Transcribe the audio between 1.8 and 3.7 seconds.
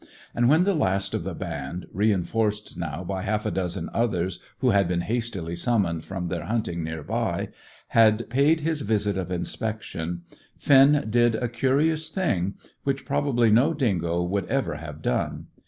reinforced now by half a